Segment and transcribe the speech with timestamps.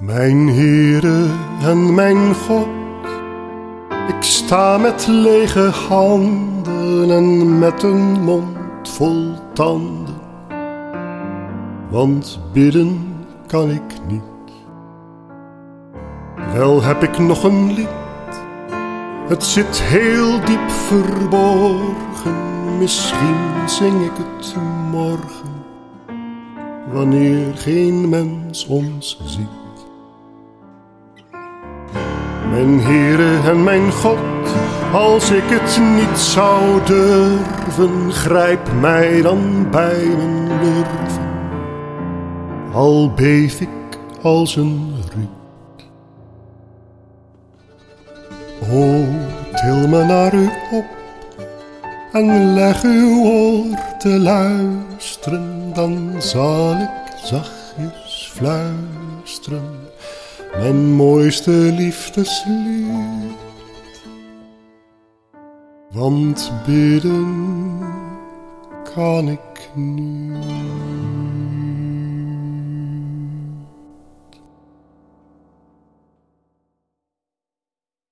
[0.00, 1.26] Mijn Heere
[1.62, 2.66] en mijn God,
[4.08, 10.14] ik sta met lege handen en met een mond vol tanden,
[11.90, 14.22] want bidden kan ik niet.
[16.52, 17.88] Wel heb ik nog een lied,
[19.28, 22.34] het zit heel diep verborgen,
[22.78, 24.54] misschien zing ik het
[24.90, 25.50] morgen,
[26.92, 29.69] wanneer geen mens ons ziet.
[32.50, 34.18] Mijn Heere en mijn God,
[34.92, 41.28] als ik het niet zou durven, grijp mij dan bij mijn lurven.
[42.72, 45.88] Al beef ik als een ruut.
[48.72, 49.04] O,
[49.54, 50.84] til me naar u op
[52.12, 56.90] en leg uw oor te luisteren, dan zal ik
[57.24, 59.88] zachtjes fluisteren
[60.58, 63.38] mijn mooiste liefdeslied.
[65.90, 67.78] Want bidden
[68.94, 71.69] kan ik niet.